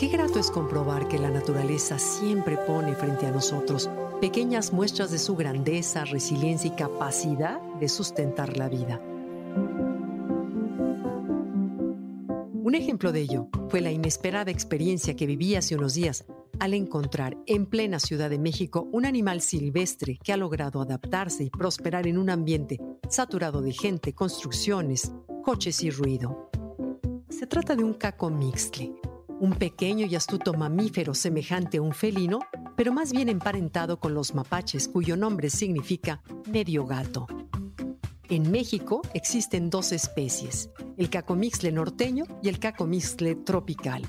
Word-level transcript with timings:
Qué 0.00 0.08
grato 0.08 0.38
es 0.38 0.50
comprobar 0.50 1.08
que 1.08 1.18
la 1.18 1.30
naturaleza 1.30 1.98
siempre 1.98 2.56
pone 2.56 2.94
frente 2.94 3.26
a 3.26 3.30
nosotros 3.30 3.90
pequeñas 4.18 4.72
muestras 4.72 5.10
de 5.10 5.18
su 5.18 5.36
grandeza, 5.36 6.06
resiliencia 6.06 6.68
y 6.68 6.74
capacidad 6.74 7.60
de 7.78 7.86
sustentar 7.86 8.56
la 8.56 8.70
vida. 8.70 8.98
Un 12.54 12.74
ejemplo 12.74 13.12
de 13.12 13.20
ello 13.20 13.48
fue 13.68 13.82
la 13.82 13.92
inesperada 13.92 14.50
experiencia 14.50 15.14
que 15.14 15.26
viví 15.26 15.54
hace 15.54 15.76
unos 15.76 15.92
días 15.92 16.24
al 16.60 16.72
encontrar 16.72 17.36
en 17.44 17.66
plena 17.66 18.00
Ciudad 18.00 18.30
de 18.30 18.38
México 18.38 18.88
un 18.92 19.04
animal 19.04 19.42
silvestre 19.42 20.18
que 20.24 20.32
ha 20.32 20.38
logrado 20.38 20.80
adaptarse 20.80 21.44
y 21.44 21.50
prosperar 21.50 22.06
en 22.06 22.16
un 22.16 22.30
ambiente 22.30 22.80
saturado 23.10 23.60
de 23.60 23.72
gente, 23.72 24.14
construcciones, 24.14 25.12
coches 25.44 25.82
y 25.82 25.90
ruido. 25.90 26.50
Se 27.28 27.46
trata 27.46 27.76
de 27.76 27.84
un 27.84 27.92
caco 27.92 28.30
mixtle, 28.30 28.94
un 29.40 29.54
pequeño 29.54 30.06
y 30.06 30.14
astuto 30.14 30.52
mamífero 30.52 31.14
semejante 31.14 31.78
a 31.78 31.82
un 31.82 31.94
felino, 31.94 32.40
pero 32.76 32.92
más 32.92 33.10
bien 33.10 33.28
emparentado 33.28 33.98
con 33.98 34.14
los 34.14 34.34
mapaches, 34.34 34.86
cuyo 34.86 35.16
nombre 35.16 35.48
significa 35.48 36.22
medio 36.46 36.86
gato. 36.86 37.26
En 38.28 38.50
México 38.50 39.00
existen 39.14 39.70
dos 39.70 39.92
especies, 39.92 40.70
el 40.96 41.10
cacomixle 41.10 41.72
norteño 41.72 42.24
y 42.42 42.48
el 42.48 42.58
cacomixle 42.58 43.34
tropical. 43.34 44.06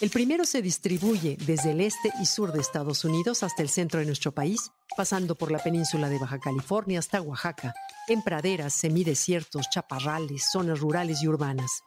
El 0.00 0.10
primero 0.10 0.44
se 0.44 0.60
distribuye 0.60 1.38
desde 1.46 1.70
el 1.70 1.80
este 1.80 2.12
y 2.20 2.26
sur 2.26 2.52
de 2.52 2.60
Estados 2.60 3.06
Unidos 3.06 3.42
hasta 3.42 3.62
el 3.62 3.70
centro 3.70 4.00
de 4.00 4.06
nuestro 4.06 4.32
país, 4.32 4.70
pasando 4.98 5.34
por 5.34 5.50
la 5.50 5.60
península 5.60 6.10
de 6.10 6.18
Baja 6.18 6.38
California 6.38 6.98
hasta 6.98 7.22
Oaxaca, 7.22 7.72
en 8.06 8.22
praderas, 8.22 8.74
semidesiertos, 8.74 9.70
chaparrales, 9.70 10.50
zonas 10.52 10.78
rurales 10.78 11.22
y 11.22 11.28
urbanas 11.28 11.82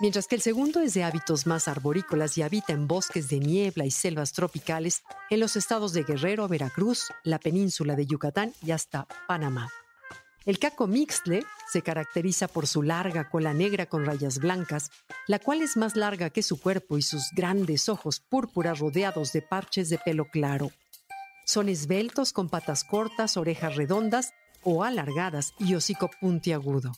mientras 0.00 0.26
que 0.26 0.34
el 0.34 0.42
segundo 0.42 0.80
es 0.80 0.94
de 0.94 1.04
hábitos 1.04 1.46
más 1.46 1.68
arborícolas 1.68 2.36
y 2.38 2.42
habita 2.42 2.72
en 2.72 2.86
bosques 2.86 3.28
de 3.28 3.40
niebla 3.40 3.84
y 3.86 3.90
selvas 3.90 4.32
tropicales 4.32 5.02
en 5.30 5.40
los 5.40 5.56
estados 5.56 5.92
de 5.92 6.04
Guerrero, 6.04 6.48
Veracruz, 6.48 7.08
la 7.24 7.38
península 7.38 7.96
de 7.96 8.06
Yucatán 8.06 8.52
y 8.62 8.70
hasta 8.72 9.06
Panamá. 9.26 9.70
El 10.46 10.60
caco 10.60 10.86
mixtle 10.86 11.44
se 11.72 11.82
caracteriza 11.82 12.46
por 12.46 12.68
su 12.68 12.82
larga 12.84 13.28
cola 13.28 13.52
negra 13.52 13.86
con 13.86 14.06
rayas 14.06 14.38
blancas, 14.38 14.90
la 15.26 15.40
cual 15.40 15.60
es 15.60 15.76
más 15.76 15.96
larga 15.96 16.30
que 16.30 16.44
su 16.44 16.60
cuerpo 16.60 16.98
y 16.98 17.02
sus 17.02 17.30
grandes 17.34 17.88
ojos 17.88 18.20
púrpuras 18.20 18.78
rodeados 18.78 19.32
de 19.32 19.42
parches 19.42 19.88
de 19.88 19.98
pelo 19.98 20.26
claro. 20.26 20.70
Son 21.44 21.68
esbeltos 21.68 22.32
con 22.32 22.48
patas 22.48 22.84
cortas, 22.84 23.36
orejas 23.36 23.74
redondas 23.74 24.34
o 24.62 24.84
alargadas 24.84 25.52
y 25.58 25.74
hocico 25.74 26.10
puntiagudo. 26.20 26.92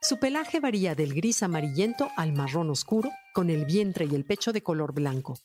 Su 0.00 0.18
pelaje 0.18 0.60
varía 0.60 0.94
del 0.94 1.12
gris 1.12 1.42
amarillento 1.42 2.08
al 2.16 2.32
marrón 2.32 2.70
oscuro, 2.70 3.10
con 3.34 3.50
el 3.50 3.64
vientre 3.64 4.06
y 4.06 4.14
el 4.14 4.24
pecho 4.24 4.52
de 4.52 4.62
color 4.62 4.94
blanco. 4.94 5.38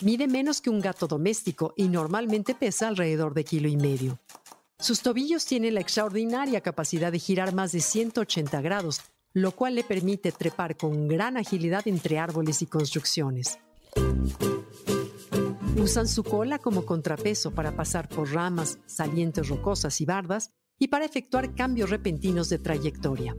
Mide 0.00 0.26
menos 0.28 0.62
que 0.62 0.70
un 0.70 0.80
gato 0.80 1.06
doméstico 1.06 1.74
y 1.76 1.88
normalmente 1.88 2.54
pesa 2.54 2.88
alrededor 2.88 3.34
de 3.34 3.44
kilo 3.44 3.68
y 3.68 3.76
medio. 3.76 4.18
Sus 4.78 5.02
tobillos 5.02 5.44
tienen 5.44 5.74
la 5.74 5.80
extraordinaria 5.80 6.62
capacidad 6.62 7.12
de 7.12 7.18
girar 7.18 7.54
más 7.54 7.72
de 7.72 7.80
180 7.80 8.62
grados, 8.62 9.02
lo 9.34 9.52
cual 9.52 9.74
le 9.74 9.84
permite 9.84 10.32
trepar 10.32 10.76
con 10.76 11.06
gran 11.06 11.36
agilidad 11.36 11.86
entre 11.86 12.18
árboles 12.18 12.62
y 12.62 12.66
construcciones. 12.66 13.58
Usan 15.76 16.08
su 16.08 16.24
cola 16.24 16.58
como 16.58 16.86
contrapeso 16.86 17.50
para 17.50 17.76
pasar 17.76 18.08
por 18.08 18.32
ramas, 18.32 18.78
salientes 18.86 19.48
rocosas 19.48 20.00
y 20.00 20.06
bardas 20.06 20.50
y 20.78 20.88
para 20.88 21.04
efectuar 21.04 21.54
cambios 21.54 21.90
repentinos 21.90 22.48
de 22.48 22.58
trayectoria. 22.58 23.36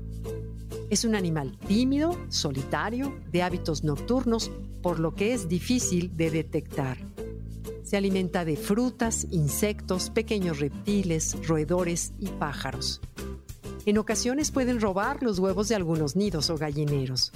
Es 0.93 1.05
un 1.05 1.15
animal 1.15 1.57
tímido, 1.57 2.15
solitario, 2.29 3.17
de 3.31 3.41
hábitos 3.41 3.83
nocturnos, 3.83 4.51
por 4.83 4.99
lo 4.99 5.15
que 5.15 5.33
es 5.33 5.49
difícil 5.49 6.15
de 6.15 6.29
detectar. 6.29 6.99
Se 7.81 7.97
alimenta 7.97 8.45
de 8.45 8.55
frutas, 8.57 9.25
insectos, 9.31 10.11
pequeños 10.11 10.59
reptiles, 10.59 11.47
roedores 11.47 12.13
y 12.19 12.27
pájaros. 12.27 13.01
En 13.87 13.97
ocasiones 13.97 14.51
pueden 14.51 14.79
robar 14.79 15.23
los 15.23 15.39
huevos 15.39 15.67
de 15.67 15.73
algunos 15.73 16.15
nidos 16.15 16.51
o 16.51 16.59
gallineros. 16.59 17.31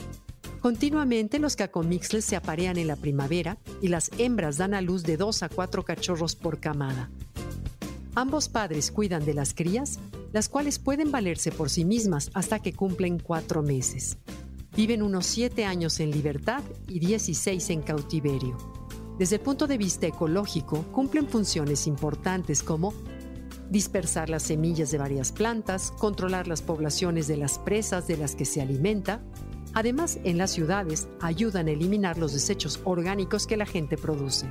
Continuamente 0.61 1.39
los 1.39 1.55
cacomixles 1.55 2.25
se 2.25 2.35
aparean 2.35 2.77
en 2.77 2.85
la 2.85 2.95
primavera 2.95 3.57
y 3.81 3.87
las 3.87 4.11
hembras 4.19 4.57
dan 4.57 4.75
a 4.75 4.81
luz 4.81 5.01
de 5.01 5.17
dos 5.17 5.41
a 5.41 5.49
cuatro 5.49 5.83
cachorros 5.83 6.35
por 6.35 6.59
camada. 6.59 7.09
Ambos 8.13 8.49
padres 8.49 8.91
cuidan 8.91 9.25
de 9.25 9.33
las 9.33 9.55
crías 9.55 9.97
las 10.33 10.49
cuales 10.49 10.79
pueden 10.79 11.11
valerse 11.11 11.51
por 11.51 11.69
sí 11.69 11.85
mismas 11.85 12.31
hasta 12.33 12.59
que 12.59 12.73
cumplen 12.73 13.19
cuatro 13.19 13.61
meses. 13.63 14.17
Viven 14.75 15.01
unos 15.01 15.25
siete 15.25 15.65
años 15.65 15.99
en 15.99 16.11
libertad 16.11 16.61
y 16.87 16.99
16 16.99 17.69
en 17.71 17.81
cautiverio. 17.81 18.57
Desde 19.17 19.37
el 19.37 19.41
punto 19.41 19.65
de 19.65 19.77
vista 19.77 20.05
ecológico, 20.05 20.83
cumplen 20.91 21.27
funciones 21.27 21.87
importantes 21.87 22.61
como 22.61 22.93
dispersar 23.69 24.29
las 24.29 24.43
semillas 24.43 24.91
de 24.91 24.97
varias 24.97 25.31
plantas, 25.31 25.91
controlar 25.97 26.47
las 26.47 26.61
poblaciones 26.61 27.27
de 27.27 27.37
las 27.37 27.59
presas 27.59 28.07
de 28.07 28.17
las 28.17 28.35
que 28.35 28.45
se 28.45 28.61
alimenta. 28.61 29.21
Además, 29.73 30.19
en 30.23 30.37
las 30.37 30.51
ciudades 30.51 31.07
ayudan 31.21 31.67
a 31.67 31.71
eliminar 31.71 32.17
los 32.17 32.33
desechos 32.33 32.79
orgánicos 32.83 33.47
que 33.47 33.57
la 33.57 33.65
gente 33.65 33.97
produce. 33.97 34.47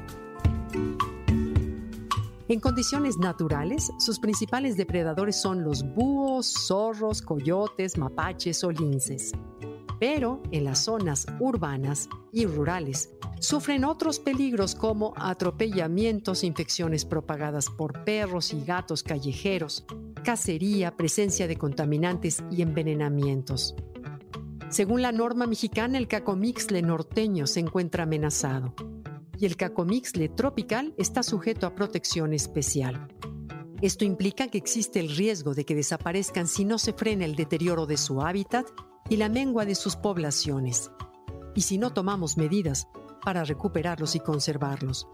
En 2.49 2.61
condiciones 2.61 3.19
naturales, 3.19 3.91
sus 3.99 4.21
principales 4.21 4.77
depredadores 4.77 5.35
son 5.35 5.65
los 5.65 5.83
búhos, 5.83 6.55
zorros, 6.69 7.21
coyotes, 7.21 7.99
mapaches 7.99 8.63
o 8.63 8.71
linces. 8.71 9.33
Pero 9.99 10.41
en 10.53 10.63
las 10.63 10.85
zonas 10.85 11.27
urbanas 11.41 12.09
y 12.31 12.47
rurales 12.47 13.11
sufren 13.41 13.85
otros 13.85 14.21
peligros 14.21 14.77
como 14.77 15.13
atropellamientos, 15.17 16.45
infecciones 16.45 17.05
propagadas 17.05 17.69
por 17.69 18.05
perros 18.05 18.53
y 18.53 18.65
gatos 18.65 19.03
callejeros, 19.03 19.85
cacería, 20.23 20.97
presencia 20.97 21.49
de 21.49 21.57
contaminantes 21.57 22.45
y 22.53 22.63
envenenamientos. 22.63 23.75
Según 24.69 25.03
la 25.03 25.11
norma 25.11 25.49
mexicana, 25.49 25.99
el 25.99 26.07
cacomixle 26.07 26.81
norteño 26.83 27.49
se 27.49 27.59
encuentra 27.59 28.05
amenazado 28.05 28.73
y 29.39 29.47
el 29.47 29.57
cacomixle 29.57 30.29
tropical 30.29 30.95
está 30.97 31.23
sujeto 31.23 31.67
a 31.67 31.75
protección 31.75 32.33
especial. 32.33 33.09
Esto 33.83 34.05
implica 34.05 34.49
que 34.49 34.59
existe 34.59 35.01
el 35.01 35.15
riesgo 35.15 35.55
de 35.55 35.65
que 35.65 35.75
desaparezcan 35.75 36.47
si 36.47 36.65
no 36.65 36.79
se 36.79 36.93
frena 36.93 37.25
el 37.25 37.37
deterioro 37.37 37.87
de 37.87 37.99
su 37.99 38.23
hábitat 38.23 38.67
y 39.11 39.17
la 39.17 39.29
mengua 39.29 39.67
de 39.67 39.75
sus 39.75 39.97
poblaciones, 39.97 40.91
y 41.55 41.61
si 41.61 41.77
no 41.77 41.93
tomamos 41.93 42.37
medidas 42.37 42.89
para 43.23 43.45
recuperarlos 43.45 44.15
y 44.15 44.21
conservarlos. 44.21 45.07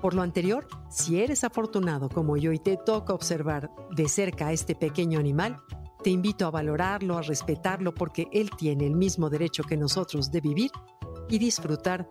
Por 0.00 0.14
lo 0.14 0.22
anterior, 0.22 0.66
si 0.90 1.20
eres 1.20 1.44
afortunado 1.44 2.08
como 2.08 2.36
yo 2.36 2.52
y 2.52 2.58
te 2.58 2.76
toca 2.76 3.12
observar 3.12 3.70
de 3.94 4.08
cerca 4.08 4.48
a 4.48 4.52
este 4.52 4.74
pequeño 4.74 5.18
animal, 5.18 5.62
te 6.02 6.10
invito 6.10 6.46
a 6.46 6.50
valorarlo, 6.50 7.16
a 7.16 7.22
respetarlo, 7.22 7.94
porque 7.94 8.26
él 8.32 8.50
tiene 8.56 8.86
el 8.86 8.96
mismo 8.96 9.30
derecho 9.30 9.62
que 9.62 9.76
nosotros 9.76 10.32
de 10.32 10.40
vivir 10.40 10.70
y 11.28 11.38
disfrutar 11.38 12.10